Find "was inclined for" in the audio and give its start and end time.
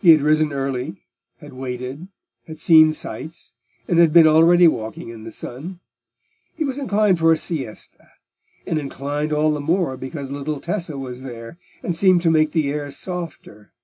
6.64-7.32